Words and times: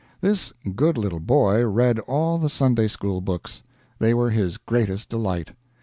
This 0.19 0.51
good 0.75 0.97
little 0.97 1.19
boy 1.19 1.63
read 1.63 1.99
all 1.99 2.39
the 2.39 2.49
Sunday 2.49 2.87
school 2.87 3.21
books; 3.21 3.61
they 3.99 4.15
were 4.15 4.31
his 4.31 4.57
greatest 4.57 5.09
delight. 5.09 5.51